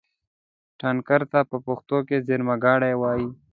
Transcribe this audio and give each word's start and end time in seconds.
ټانکر 0.79 1.21
ته 1.31 1.39
په 1.49 1.57
پښتو 1.65 1.97
کې 2.07 2.17
زېرمهګاډی 2.27 2.93
وایي. 2.97 3.27